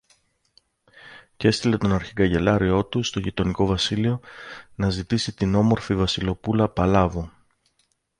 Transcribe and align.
Κι 1.37 1.47
έστειλε 1.47 1.77
τον 1.77 1.93
αρχικαγκελάριό 1.93 2.85
του 2.85 3.03
στο 3.03 3.19
γειτονικό 3.19 3.65
βασίλειο, 3.65 4.19
να 4.75 4.89
ζητήσει 4.89 5.35
την 5.35 5.55
όμορφη 5.55 5.95
Βασιλοπούλα 5.95 6.69
Παλάβω 6.69 7.31